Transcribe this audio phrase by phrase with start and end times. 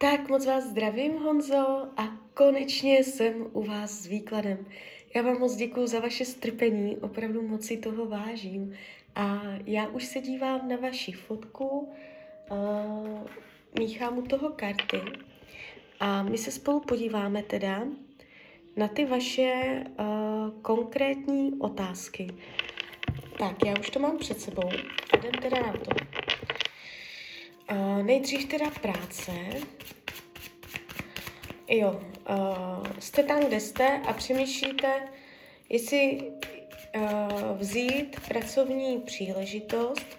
[0.00, 4.66] Tak moc vás zdravím, Honzo, a konečně jsem u vás s výkladem.
[5.14, 8.72] Já vám moc děkuji za vaše strpení, opravdu moc si toho vážím.
[9.14, 11.92] A já už se dívám na vaši fotku,
[12.50, 13.20] uh,
[13.78, 15.00] míchám u toho karty
[16.00, 17.84] a my se spolu podíváme teda
[18.76, 22.26] na ty vaše uh, konkrétní otázky.
[23.38, 24.70] Tak, já už to mám před sebou.
[25.18, 26.09] Jdem teda na to.
[28.02, 29.32] Nejdřív teda práce.
[31.68, 35.08] Jo, uh, jste tam, kde jste a přemýšlíte,
[35.68, 36.20] jestli
[36.96, 40.18] uh, vzít pracovní příležitost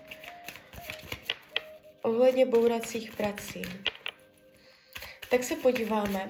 [2.01, 3.61] ohledně bouracích prací.
[5.29, 6.27] Tak se podíváme,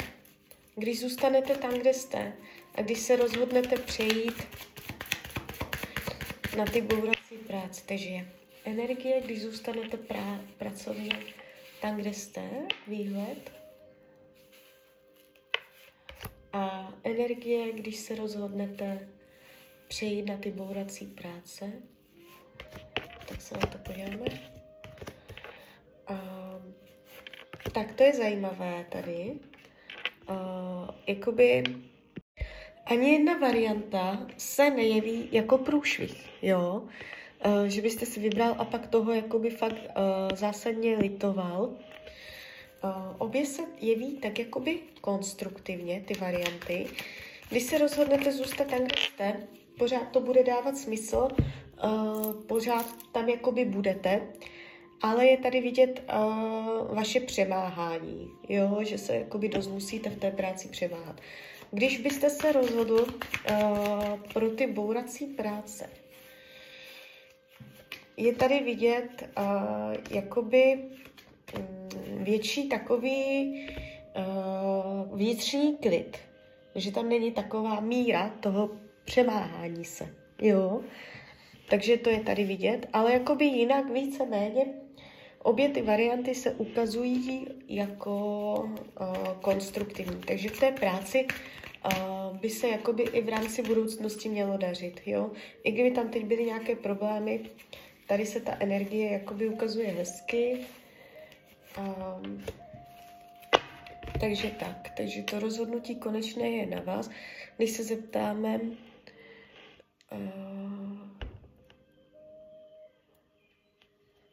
[0.75, 2.33] když zůstanete tam, kde jste
[2.75, 4.47] a když se rozhodnete přejít
[6.57, 7.81] na ty bourací práce.
[7.85, 11.09] Takže energie, když zůstanete pra- pracovně
[11.81, 12.49] tam, kde jste,
[12.87, 13.51] výhled.
[16.53, 19.07] A energie, když se rozhodnete
[19.87, 21.71] přejít na ty bourací práce.
[23.27, 24.25] Tak se na to podíváme.
[26.09, 26.71] Uh,
[27.73, 29.39] tak to je zajímavé tady.
[30.29, 31.63] Uh, jakoby
[32.85, 36.87] ani jedna varianta se nejeví jako průšvih, jo?
[37.45, 41.63] Uh, že byste si vybral a pak toho jakoby fakt uh, zásadně litoval.
[41.63, 41.75] Uh,
[43.17, 46.87] obě se jeví tak jakoby konstruktivně, ty varianty.
[47.49, 49.47] Když se rozhodnete zůstat tam, kde jste,
[49.77, 51.27] pořád to bude dávat smysl,
[51.83, 54.21] uh, pořád tam jakoby budete,
[55.01, 60.31] ale je tady vidět uh, vaše přemáhání, jo, že se jakoby dost musíte v té
[60.31, 61.21] práci přemáhat.
[61.71, 65.89] Když byste se rozhodl uh, pro ty bourací práce,
[68.17, 69.45] je tady vidět uh,
[70.11, 70.79] jakoby
[71.57, 73.53] um, větší takový
[74.17, 76.17] uh, vnitřní klid,
[76.75, 78.69] že tam není taková míra toho
[79.05, 80.81] přemáhání se, jo.
[81.69, 84.65] Takže to je tady vidět, ale jakoby jinak více-méně
[85.43, 90.21] obě ty varianty se ukazují jako uh, konstruktivní.
[90.27, 91.27] Takže v té práci
[91.85, 95.31] uh, by se jakoby i v rámci budoucnosti mělo dařit, jo.
[95.63, 97.39] I kdyby tam teď byly nějaké problémy,
[98.11, 100.65] tady se ta energie jakoby ukazuje hezky.
[101.77, 102.43] Um,
[104.19, 107.09] takže tak, takže to rozhodnutí konečné je na vás.
[107.57, 108.59] Když se zeptáme,
[110.11, 110.97] uh,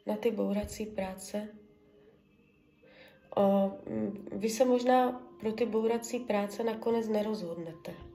[0.05, 1.47] na ty bourací práce.
[3.37, 3.73] Uh,
[4.31, 8.08] vy se možná pro ty bourací práce nakonec nerozhodnete.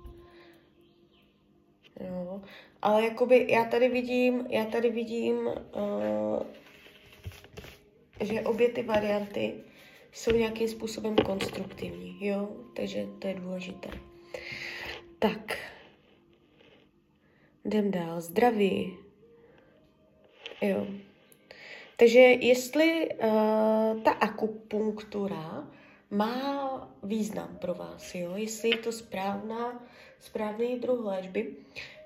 [2.00, 2.41] Jo.
[2.82, 6.43] Ale jakoby já tady vidím, já tady vidím, uh,
[8.21, 9.55] že obě ty varianty
[10.12, 13.88] jsou nějakým způsobem konstruktivní, jo, takže to je důležité.
[15.19, 15.59] Tak,
[17.65, 18.21] jdem dál.
[18.21, 18.97] Zdraví.
[20.62, 20.87] Jo.
[21.97, 25.69] Takže jestli uh, ta akupunktura
[26.10, 28.33] má význam pro vás, jo?
[28.37, 29.83] jestli je to správná,
[30.24, 31.56] správný druh léčby.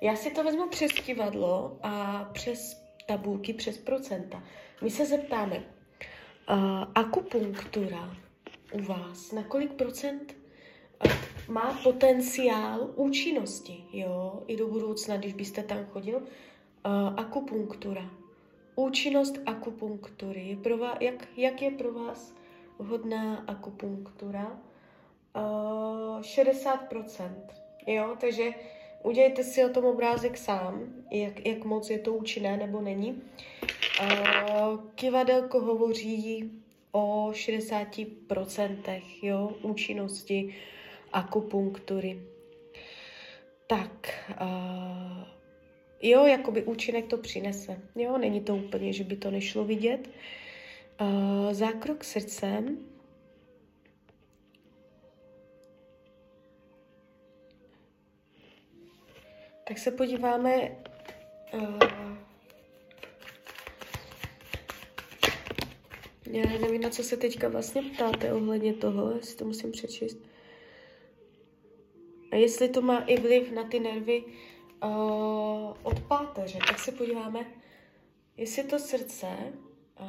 [0.01, 4.43] Já si to vezmu přes kivadlo a přes tabulky, přes procenta.
[4.83, 8.17] My se zeptáme, uh, akupunktura
[8.73, 10.37] u vás, na kolik procent
[11.49, 16.23] má potenciál účinnosti, jo, i do budoucna, když byste tam chodil, uh,
[17.17, 18.11] akupunktura.
[18.75, 20.59] Účinnost akupunktury.
[20.63, 22.35] Pro vás, jak, jak je pro vás
[22.79, 24.61] vhodná akupunktura?
[25.37, 27.68] Uh, 60%.
[27.89, 28.51] Jo, takže
[29.03, 33.23] udělejte si o tom obrázek sám, jak, jak moc je to účinné nebo není.
[34.03, 36.51] Uh, kivadelko hovoří
[36.93, 40.55] o 60% jo, účinnosti
[41.13, 42.23] akupunktury.
[43.67, 45.25] Tak, uh,
[46.03, 47.81] jo, jakoby účinek to přinese.
[47.95, 50.11] Jo, není to úplně, že by to nešlo vidět.
[51.01, 52.79] Uh, zákrok srdcem.
[59.69, 60.77] Tak se podíváme
[61.53, 61.79] uh,
[66.31, 70.19] Já nevím, na co se teďka vlastně ptáte ohledně toho, jestli to musím přečíst.
[72.31, 74.25] A jestli to má i vliv na ty nervy,
[74.85, 77.47] uh, od páteře, tak se podíváme,
[78.37, 79.27] jestli to srdce
[80.01, 80.09] uh,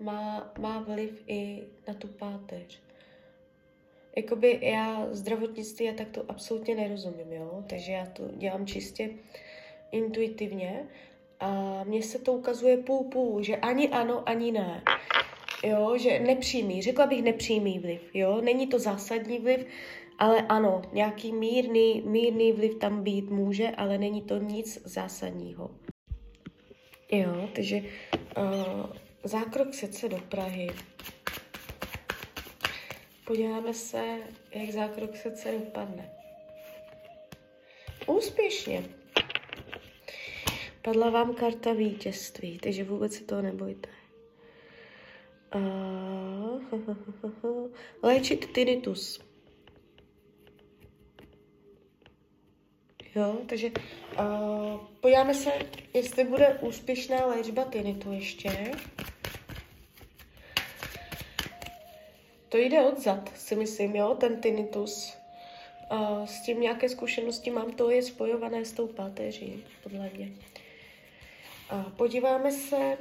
[0.00, 2.89] má, má vliv i na tu páteř.
[4.16, 7.64] Jakoby já zdravotnictví já tak to absolutně nerozumím, jo?
[7.66, 9.10] takže já to dělám čistě
[9.92, 10.88] intuitivně
[11.40, 14.82] a mně se to ukazuje půl půl, že ani ano, ani ne.
[15.64, 19.66] jo, že nepřímý, řekla bych nepřímý vliv, jo, není to zásadní vliv,
[20.18, 25.70] ale ano, nějaký mírný, mírný vliv tam být může, ale není to nic zásadního.
[27.12, 28.86] Jo, takže uh,
[29.24, 30.70] zákrok srdce do Prahy.
[33.30, 34.18] Podíváme se,
[34.54, 36.10] jak zákrok srdce dopadne.
[38.06, 38.84] Úspěšně.
[40.82, 43.88] Padla vám karta vítězství, takže vůbec se toho nebojte.
[45.54, 46.62] Uh,
[48.02, 49.20] léčit tinnitus.
[53.14, 55.52] Jo, takže uh, podíváme se,
[55.94, 58.72] jestli bude úspěšná léčba tinnitu ještě.
[62.50, 65.16] To jde odzad, si myslím, jo, ten tinnitus.
[65.92, 70.32] Uh, s tím nějaké zkušenosti mám, to je spojované s tou páteří, podle mě.
[71.72, 72.98] Uh, podíváme se,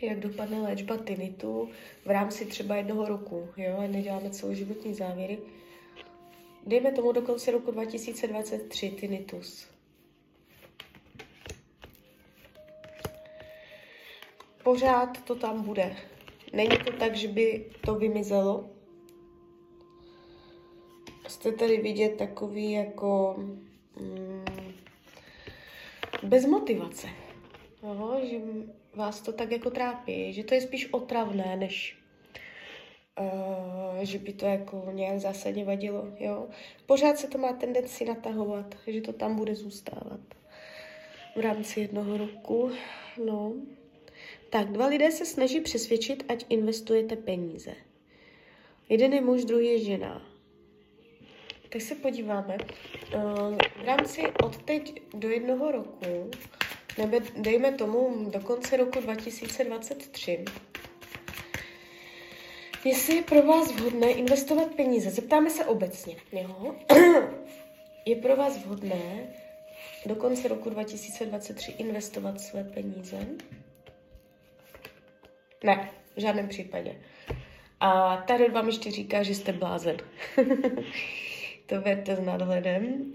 [0.00, 1.70] jak dopadne léčba tinnitu
[2.04, 5.38] v rámci třeba jednoho roku, jo, neděláme celoživotní závěry.
[6.66, 9.68] Dejme tomu do konce roku 2023 tinnitus.
[14.62, 15.96] Pořád to tam bude.
[16.52, 18.70] Není to tak, že by to vymizelo.
[21.28, 23.36] Jste tady vidět takový jako
[24.00, 24.44] mm,
[26.22, 27.08] bez motivace.
[27.82, 28.36] Aha, že
[28.94, 31.98] vás to tak jako trápí, že to je spíš otravné, než
[33.20, 36.48] uh, že by to jako nějak zásadně vadilo, jo.
[36.86, 40.20] Pořád se to má tendenci natahovat, že to tam bude zůstávat
[41.36, 42.70] v rámci jednoho roku,
[43.24, 43.52] no.
[44.50, 47.74] Tak, dva lidé se snaží přesvědčit, ať investujete peníze.
[48.88, 50.22] Jeden je muž, druhý je žena.
[51.68, 52.56] Tak se podíváme.
[53.14, 56.30] Uh, v rámci od teď do jednoho roku,
[56.98, 60.44] nebo dejme tomu do konce roku 2023,
[62.84, 66.74] Jestli je pro vás vhodné investovat peníze, zeptáme se obecně, jo?
[68.06, 69.34] je pro vás vhodné
[70.06, 73.26] do konce roku 2023 investovat své peníze?
[75.64, 76.94] Ne, v žádném případě.
[77.80, 79.96] A tady vám ještě říká, že jste blázen.
[81.66, 83.12] to verte s nadhledem.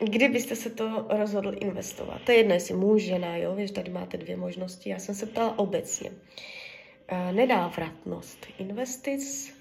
[0.00, 2.22] Kdybyste se to rozhodl investovat.
[2.22, 4.90] To je jedno, jestli muž, žena, jo, víš, tady máte dvě možnosti.
[4.90, 6.10] Já jsem se ptala obecně.
[7.32, 9.54] Nedávratnost investic,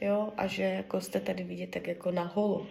[0.00, 2.66] jo, a že jako jste tady vidět tak jako na holo.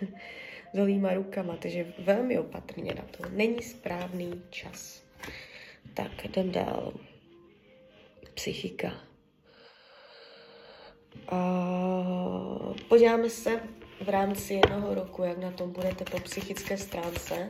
[0.72, 3.28] s holýma rukama, takže velmi opatrně na to.
[3.30, 4.99] Není správný čas.
[5.94, 6.92] Tak, jdem dál.
[8.34, 8.92] Psychika.
[11.32, 13.60] Uh, podíváme se
[14.04, 17.48] v rámci jednoho roku, jak na tom budete po psychické stránce.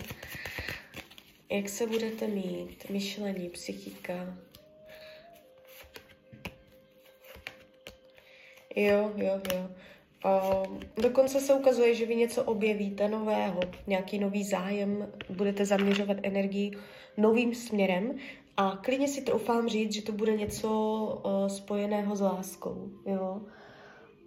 [1.51, 2.91] Jak se budete mít?
[2.91, 4.39] Myšlení, psychika.
[8.77, 9.71] Jo, jo, jo.
[10.25, 16.71] Uh, dokonce se ukazuje, že vy něco objevíte nového, nějaký nový zájem, budete zaměřovat energii
[17.17, 18.15] novým směrem
[18.57, 20.69] a klidně si troufám říct, že to bude něco
[21.25, 22.91] uh, spojeného s láskou.
[23.07, 23.41] Jo?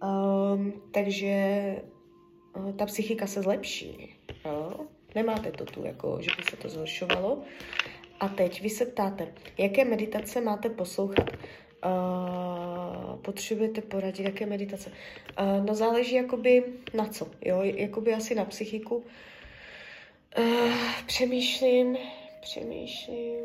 [0.02, 1.76] Um, takže
[2.56, 4.14] uh, ta psychika se zlepší.
[4.44, 4.80] Jo?
[5.14, 7.42] Nemáte to tu, jako, že by se to zhoršovalo.
[8.20, 11.30] A teď vy se ptáte, jaké meditace máte poslouchat?
[11.84, 14.90] Uh, potřebujete poradit, jaké meditace?
[14.90, 16.64] Uh, no záleží jakoby
[16.94, 19.04] na co, jo, jakoby asi na psychiku.
[20.38, 20.72] Uh,
[21.06, 21.96] přemýšlím,
[22.40, 23.44] přemýšlím,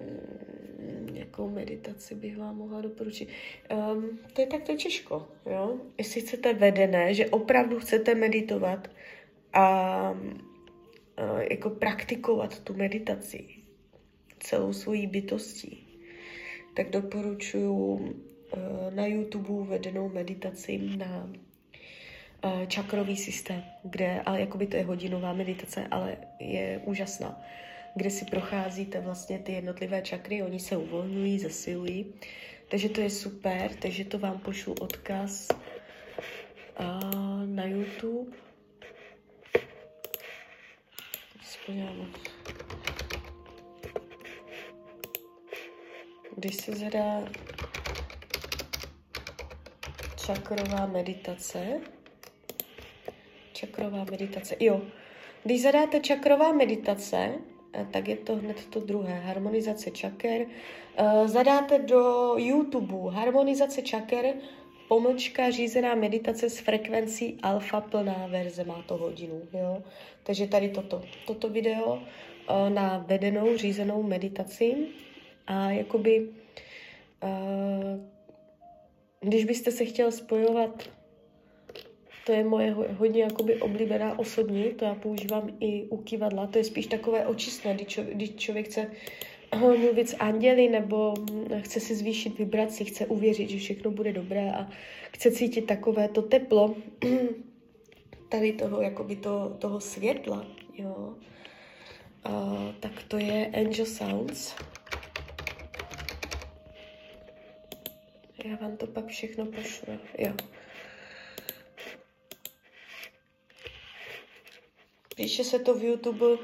[0.00, 3.28] um, jakou meditaci bych vám mohla doporučit.
[3.92, 5.76] Um, to je takto těžko, jo.
[5.98, 8.90] Jestli chcete vedené, že opravdu chcete meditovat
[9.52, 13.44] a uh, jako praktikovat tu meditaci
[14.38, 15.85] celou svojí bytostí,
[16.76, 18.00] tak doporučuji
[18.52, 21.28] eh, na YouTube vedenou meditaci na
[22.44, 27.40] eh, čakrový systém, kde, ale jakoby to je hodinová meditace, ale je úžasná,
[27.94, 32.14] kde si procházíte vlastně ty jednotlivé čakry, oni se uvolňují, zesilují,
[32.68, 35.48] takže to je super, takže to vám pošlu odkaz
[37.46, 38.36] na YouTube.
[41.66, 42.06] Podíváme.
[46.38, 47.22] Když se zadá
[50.26, 51.80] čakrová meditace,
[53.52, 54.80] čakrová meditace, jo,
[55.44, 57.32] když zadáte čakrová meditace,
[57.72, 60.46] eh, tak je to hned to druhé, harmonizace čaker.
[60.96, 64.34] Eh, zadáte do YouTube harmonizace čaker,
[64.88, 69.82] pomlčka řízená meditace s frekvencí alfa plná verze, má to hodinu, jo.
[70.22, 74.76] Takže tady toto, toto video uh, na vedenou, řízenou meditaci
[75.46, 76.28] a jakoby
[77.22, 78.00] uh,
[79.20, 80.88] když byste se chtěl spojovat
[82.26, 86.64] to je moje hodně jakoby oblíbená osobní, to já používám i u kivadla, to je
[86.64, 88.90] spíš takové očistné, když, čo, když člověk chce
[89.58, 91.14] mluvit s anděli nebo
[91.60, 94.68] chce si zvýšit vibraci, chce uvěřit, že všechno bude dobré a
[95.12, 96.74] chce cítit takové to teplo
[98.28, 101.14] tady toho, jakoby to, toho světla, jo.
[102.28, 104.54] Uh, tak to je Angel Sounds.
[108.46, 110.32] Já vám to pak všechno pošlu, jo.
[115.16, 116.38] Píše se to v YouTube uh,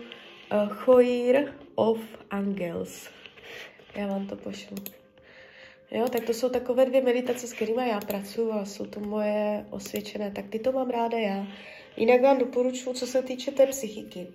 [0.69, 1.99] Choir of
[2.31, 3.09] Angels.
[3.95, 4.77] Já vám to pošlu.
[5.91, 9.67] Jo, tak to jsou takové dvě meditace, s kterými já pracuji a jsou to moje
[9.71, 11.47] osvědčené, tak ty to mám ráda já.
[11.97, 14.27] Jinak vám doporučuji, co se týče té psychiky.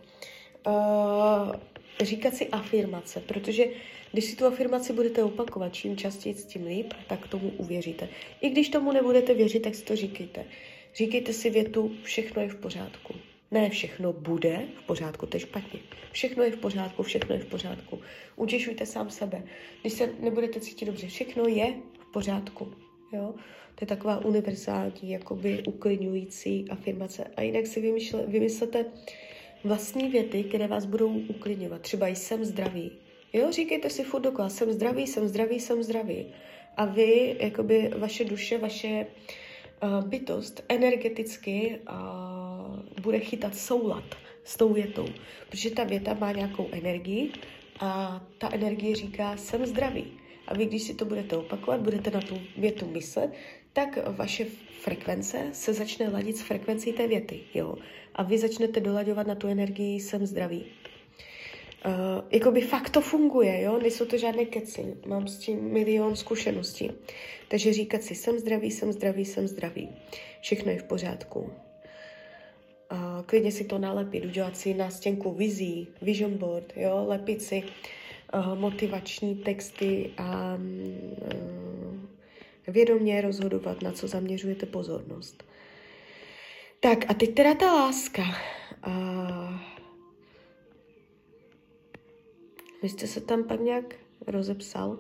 [0.68, 1.56] Uh,
[2.02, 3.66] říkat si afirmace, protože
[4.12, 8.10] když si tu afirmaci budete opakovat čím častěji, tím líp, tak tomu uvěříte.
[8.42, 10.46] I když tomu nebudete věřit, tak si to říkejte.
[10.96, 13.14] Říkejte si větu, všechno je v pořádku.
[13.52, 15.80] Ne všechno bude v pořádku, to je špatně.
[16.12, 18.02] Všechno je v pořádku, všechno je v pořádku.
[18.36, 19.44] Utěšujte sám sebe.
[19.82, 22.74] Když se nebudete cítit dobře, všechno je v pořádku.
[23.14, 23.34] Jo?
[23.76, 27.24] To je taková univerzální, jakoby uklidňující afirmace.
[27.36, 28.86] A jinak si vymyšle, vymyslete
[29.64, 31.82] vlastní věty, které vás budou uklidňovat.
[31.82, 32.92] Třeba jsem zdravý.
[33.34, 36.26] Jo, říkejte si furt dokola, jsem zdravý, jsem zdravý, jsem zdravý.
[36.78, 39.06] A vy, jakoby vaše duše, vaše
[39.84, 44.04] uh, bytost energeticky uh, bude chytat soulad
[44.44, 45.06] s tou větou.
[45.50, 47.32] Protože ta věta má nějakou energii
[47.80, 50.06] a ta energie říká, jsem zdravý.
[50.48, 53.32] A vy, když si to budete opakovat, budete na tu větu myslet,
[53.78, 54.46] tak vaše
[54.82, 57.40] frekvence se začne ladit s frekvencí té věty.
[57.54, 57.76] Jo?
[58.16, 60.66] A vy začnete dolaďovat na tu energii, jsem zdravý.
[61.86, 61.94] Uh,
[62.32, 63.80] jakoby fakt to funguje, jo?
[63.82, 66.92] nejsou to žádné keci, mám s tím milion zkušeností.
[67.48, 69.90] Takže říkat si, jsem zdravý, jsem zdravý, jsem zdravý.
[70.42, 71.40] Všechno je v pořádku.
[71.40, 71.50] Uh,
[73.26, 77.06] klidně si to nalepit, udělat si na stěnku vizí, vision board, jo?
[77.08, 77.64] lepit si
[78.34, 80.58] uh, motivační texty a
[81.34, 82.17] uh,
[82.68, 85.44] vědomě rozhodovat, na co zaměřujete pozornost.
[86.80, 88.24] Tak a teď teda ta láska.
[88.88, 89.60] Uh,
[92.82, 93.96] vy jste se tam pak nějak
[94.28, 95.00] rozepsal?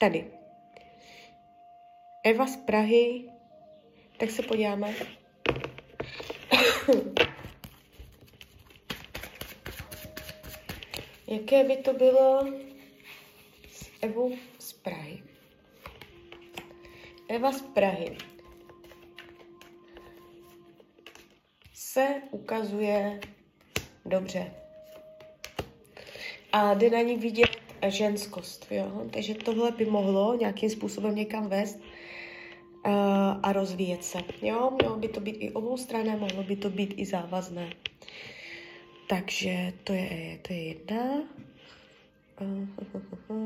[0.00, 0.30] Tady.
[2.24, 3.30] Eva z Prahy.
[4.18, 4.94] Tak se podíváme.
[11.26, 12.46] Jaké by to bylo
[14.02, 15.22] Evou z Prahy?
[17.28, 18.16] Eva z Prahy
[21.74, 23.20] se ukazuje
[24.04, 24.52] dobře.
[26.52, 27.56] A jde na ní vidět
[27.88, 29.08] ženskost, jo?
[29.12, 31.78] Takže tohle by mohlo nějakým způsobem někam vést
[33.42, 34.70] a rozvíjet se, jo?
[34.80, 37.70] Mělo by to být i obou strané, mohlo by to být i závazné.
[39.08, 41.22] Takže to je, to je jedna.
[42.40, 42.68] Uh,
[43.28, 43.41] uh,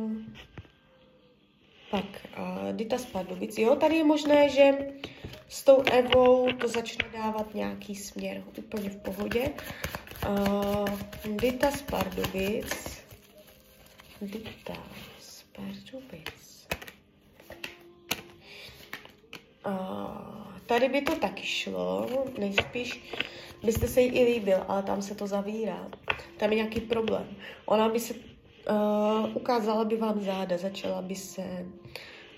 [1.97, 3.59] Pak uh, Dita z Pardubic.
[3.59, 4.73] Jo, tady je možné, že
[5.49, 9.53] s tou Evou to začne dávat nějaký směr úplně v pohodě.
[10.29, 10.89] Uh,
[11.41, 11.85] Dita z.
[14.21, 14.77] Dita
[15.21, 16.69] z Pardubic.
[19.67, 23.01] Uh, tady by to taky šlo, nejspíš
[23.63, 25.89] byste se jí i líbil, ale tam se to zavírá.
[26.37, 27.37] Tam je nějaký problém.
[27.67, 28.15] Ona by se,
[28.71, 31.67] uh, ukázala by vám záda, začala by se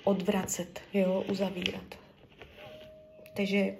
[0.05, 1.95] odvracet, jo, uzavírat.
[3.37, 3.75] Takže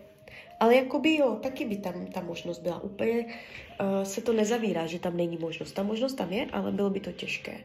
[0.61, 2.81] ale jakoby jo, taky by tam ta možnost byla.
[2.81, 5.73] Úplně uh, se to nezavírá, že tam není možnost.
[5.73, 7.61] Ta možnost tam je, ale bylo by to těžké.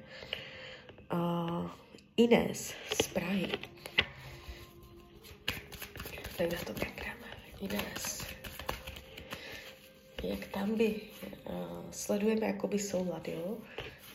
[1.13, 1.70] Uh,
[2.18, 3.48] Ines z Prahy.
[6.38, 7.28] Tak na to mrkneme.
[7.62, 8.24] Ines.
[10.24, 10.96] Jak tam by
[11.50, 11.56] uh,
[11.92, 13.58] sledujeme jakoby soulad, jo?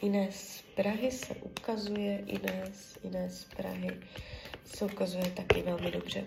[0.02, 4.00] Ines z Prahy se ukazuje, Ines, Ines z Prahy
[4.64, 6.24] se ukazuje taky velmi dobře.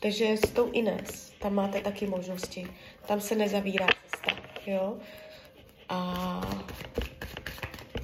[0.00, 2.66] Takže s tou Ines, tam máte taky možnosti.
[3.06, 4.36] Tam se nezavírá cesta,
[4.66, 4.98] jo.
[5.88, 6.40] A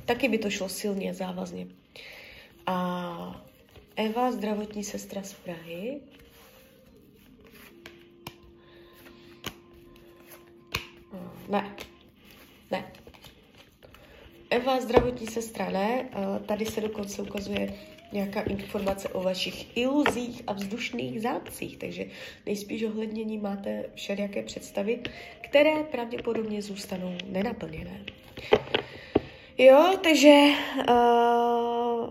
[0.04, 1.66] taky by to šlo silně, závazně.
[2.66, 3.47] A
[3.97, 6.00] Eva, zdravotní sestra z Prahy.
[11.49, 11.76] Ne.
[14.50, 16.09] Eva, zdravotní sestra, ne.
[16.47, 17.75] Tady se dokonce ukazuje
[18.12, 22.07] nějaká informace o vašich iluzích a vzdušných zápcích, takže
[22.47, 25.00] nejspíš ohlednění máte všelijaké představy,
[25.40, 28.04] které pravděpodobně zůstanou nenaplněné.
[29.59, 30.49] Jo, takže
[30.88, 32.11] uh,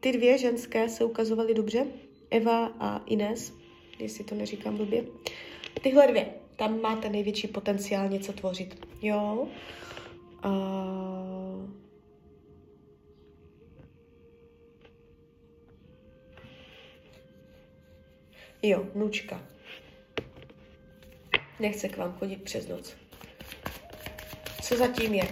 [0.00, 1.86] ty dvě ženské se ukazovaly dobře,
[2.30, 3.52] Eva a Ines,
[3.98, 5.04] jestli to neříkám blbě.
[5.82, 8.86] Tyhle dvě, tam máte největší potenciál něco tvořit.
[9.02, 9.48] Jo.
[10.44, 11.04] Uh,
[18.66, 19.42] Jo, vnučka.
[21.60, 22.94] Nechce k vám chodit přes noc.
[24.62, 25.28] Co zatím je?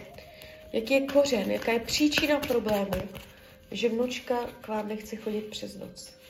[0.72, 1.50] Jaký je kořen?
[1.50, 3.08] Jaká je příčina problému,
[3.70, 6.21] že vnučka k vám nechce chodit přes noc?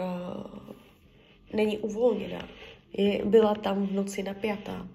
[0.00, 0.74] Uh,
[1.52, 2.48] není uvolněná.
[2.92, 4.86] Je, byla tam v noci napjatá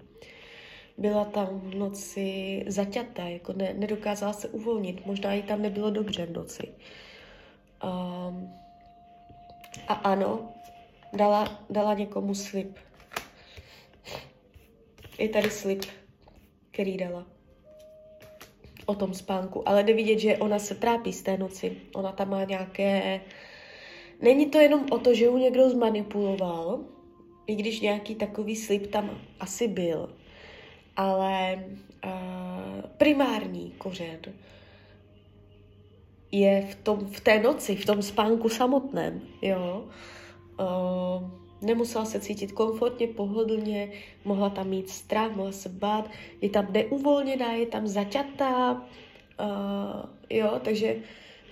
[0.98, 6.26] byla tam v noci zaťatá, jako ne, nedokázala se uvolnit, možná jí tam nebylo dobře
[6.26, 6.68] v noci.
[7.84, 8.54] Um,
[9.88, 10.52] a ano,
[11.12, 12.76] dala, dala někomu slib.
[15.18, 15.84] Je tady slib,
[16.70, 17.26] který dala
[18.86, 21.76] o tom spánku, ale jde vidět, že ona se trápí z té noci.
[21.94, 23.20] Ona tam má nějaké...
[24.20, 26.80] Není to jenom o to, že ju někdo zmanipuloval,
[27.46, 30.10] i když nějaký takový slib tam asi byl,
[30.96, 31.64] ale
[32.04, 32.10] uh,
[32.96, 34.20] primární kořen
[36.32, 39.84] je v, tom, v té noci, v tom spánku samotném, jo.
[40.60, 41.30] Uh,
[41.62, 43.92] nemusela se cítit komfortně, pohodlně,
[44.24, 50.60] mohla tam mít strach, mohla se bát, je tam neuvolněná, je tam zaťatá, uh, jo,
[50.64, 50.96] takže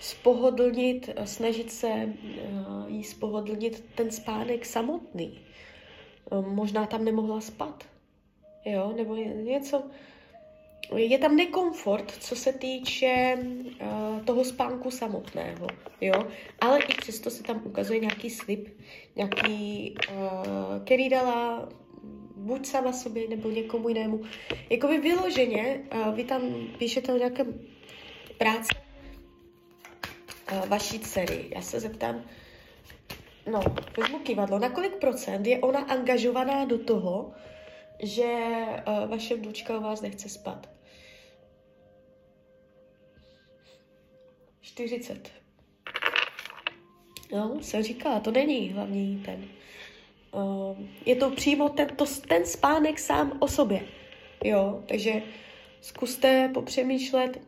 [0.05, 5.39] spohodlnit, snažit se uh, jí spohodlnit ten spánek samotný.
[6.31, 7.83] Uh, možná tam nemohla spát,
[8.65, 9.83] jo, nebo něco.
[10.95, 15.67] Je tam nekomfort, co se týče uh, toho spánku samotného,
[16.01, 16.13] jo,
[16.61, 18.69] ale i přesto se tam ukazuje nějaký slib,
[19.15, 19.95] nějaký,
[20.83, 21.69] který dala
[22.35, 24.21] buď sama sobě, nebo někomu jinému.
[24.69, 25.81] Jakoby vyloženě,
[26.13, 26.41] vy tam
[26.77, 27.53] píšete o nějakém
[28.37, 28.84] práci
[30.51, 31.49] uh, vaší dcery.
[31.55, 32.23] Já se zeptám,
[33.51, 33.61] no,
[33.97, 37.33] vezmu kivadlo, na kolik procent je ona angažovaná do toho,
[38.03, 38.33] že
[38.87, 40.69] uh, vaše vnučka o vás nechce spát.
[44.61, 45.31] 40.
[47.31, 49.47] No, jsem říkala, to není hlavní ten.
[50.31, 53.81] Uh, je to přímo ten, to, ten spánek sám o sobě.
[54.43, 55.21] Jo, takže
[55.81, 57.41] zkuste popřemýšlet,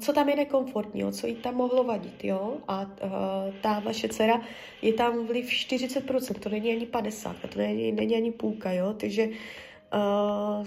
[0.00, 2.56] co tam je nekomfortního, co jí tam mohlo vadit, jo.
[2.68, 4.42] A uh, ta vaše dcera
[4.82, 8.92] je tam vliv 40%, to není ani 50, to není, není ani půlka, jo.
[8.92, 10.66] Takže uh,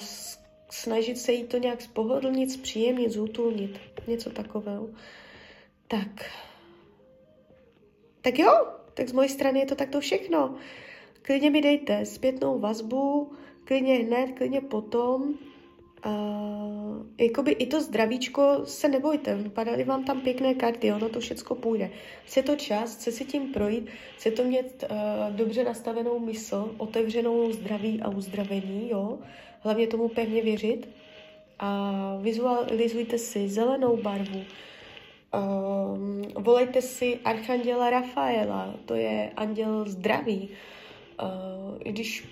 [0.69, 4.89] snažit se jí to nějak spohodlnit, zpříjemnit, zútulnit, něco takového.
[5.87, 6.31] Tak.
[8.21, 10.55] Tak jo, tak z mojej strany je to takto všechno.
[11.21, 13.31] Klidně mi dejte zpětnou vazbu,
[13.63, 15.33] klidně hned, klidně potom.
[16.05, 21.55] Uh, jakoby i to zdravíčko se nebojte, padaly vám tam pěkné karty, ono to všecko
[21.55, 21.89] půjde.
[22.25, 27.51] Chce to čas, chce si tím projít, chce to mít uh, dobře nastavenou mysl, otevřenou
[27.51, 29.19] zdraví a uzdravení, jo.
[29.59, 30.89] Hlavně tomu pevně věřit.
[31.59, 34.41] A vizualizujte si zelenou barvu,
[35.33, 40.49] um, volejte si Archanděla Rafaela, to je anděl zdraví,
[41.21, 42.27] Uh, když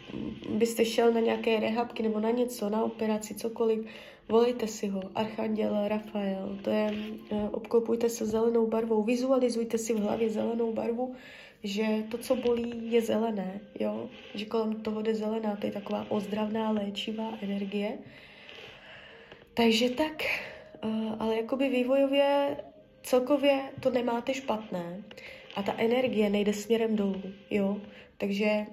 [0.49, 3.85] byste šel na nějaké rehabky nebo na něco, na operaci, cokoliv,
[4.29, 6.93] volejte si ho, Archanděl Rafael, to je,
[7.29, 11.15] uh, obklopujte se zelenou barvou, vizualizujte si v hlavě zelenou barvu,
[11.63, 14.09] že to, co bolí, je zelené, jo?
[14.35, 17.97] že kolem toho jde zelená, to je taková ozdravná, léčivá energie.
[19.53, 20.23] Takže tak,
[20.83, 22.57] uh, ale jakoby vývojově
[23.03, 25.03] celkově to nemáte špatné
[25.55, 27.77] a ta energie nejde směrem dolů, jo?
[28.17, 28.65] Takže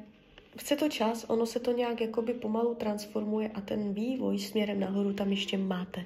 [0.58, 5.12] chce to čas, ono se to nějak jakoby pomalu transformuje a ten vývoj směrem nahoru
[5.12, 6.04] tam ještě máte.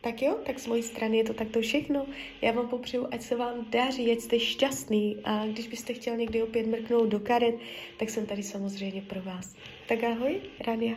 [0.00, 2.06] Tak jo, tak z mojí strany je to takto všechno.
[2.42, 6.42] Já vám popřeju, ať se vám daří, ať jste šťastný a když byste chtěl někdy
[6.42, 7.54] opět mrknout do karet,
[7.98, 9.54] tak jsem tady samozřejmě pro vás.
[9.88, 10.96] Tak ahoj, Rania.